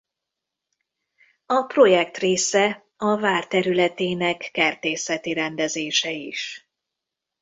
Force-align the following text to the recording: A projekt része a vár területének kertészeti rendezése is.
A 1.45 1.61
projekt 1.67 2.17
része 2.17 2.85
a 2.97 3.17
vár 3.17 3.47
területének 3.47 4.37
kertészeti 4.51 5.33
rendezése 5.33 6.11
is. 6.11 6.69